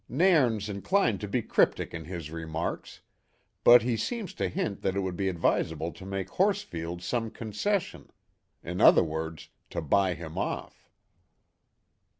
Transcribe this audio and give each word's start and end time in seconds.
Nairn's 0.09 0.67
inclined 0.67 1.21
to 1.21 1.27
be 1.27 1.43
cryptic 1.43 1.93
in 1.93 2.05
his 2.05 2.31
remarks; 2.31 3.01
but 3.63 3.83
he 3.83 3.95
seems 3.95 4.33
to 4.33 4.49
hint 4.49 4.81
that 4.81 4.95
it 4.95 5.01
would 5.01 5.15
be 5.15 5.29
advisable 5.29 5.91
to 5.91 6.07
make 6.07 6.27
Horsfield 6.29 7.03
some 7.03 7.29
concession 7.29 8.09
in 8.63 8.81
other 8.81 9.03
words, 9.03 9.49
to 9.69 9.79
buy 9.79 10.15
him 10.15 10.39
off." 10.39 10.89